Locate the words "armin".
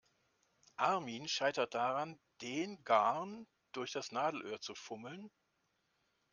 0.77-1.27